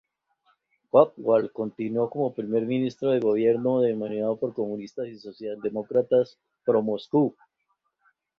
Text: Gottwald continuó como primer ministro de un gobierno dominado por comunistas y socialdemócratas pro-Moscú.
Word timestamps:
Gottwald 0.91 1.51
continuó 1.51 2.09
como 2.09 2.33
primer 2.33 2.65
ministro 2.65 3.09
de 3.11 3.17
un 3.17 3.21
gobierno 3.21 3.81
dominado 3.83 4.35
por 4.35 4.51
comunistas 4.55 5.07
y 5.09 5.19
socialdemócratas 5.19 6.39
pro-Moscú. 6.65 7.35